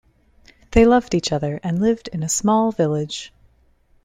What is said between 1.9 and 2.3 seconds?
in a